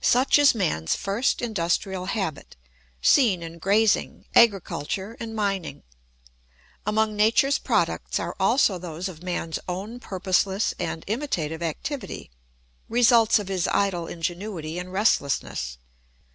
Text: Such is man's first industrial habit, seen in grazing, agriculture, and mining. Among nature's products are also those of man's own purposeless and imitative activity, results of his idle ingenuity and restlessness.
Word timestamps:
Such 0.00 0.38
is 0.38 0.54
man's 0.54 0.94
first 0.96 1.42
industrial 1.42 2.06
habit, 2.06 2.56
seen 3.02 3.42
in 3.42 3.58
grazing, 3.58 4.24
agriculture, 4.34 5.18
and 5.20 5.36
mining. 5.36 5.82
Among 6.86 7.14
nature's 7.14 7.58
products 7.58 8.18
are 8.18 8.34
also 8.40 8.78
those 8.78 9.06
of 9.06 9.22
man's 9.22 9.58
own 9.68 10.00
purposeless 10.00 10.72
and 10.78 11.04
imitative 11.06 11.62
activity, 11.62 12.30
results 12.88 13.38
of 13.38 13.48
his 13.48 13.68
idle 13.68 14.06
ingenuity 14.06 14.78
and 14.78 14.94
restlessness. 14.94 15.76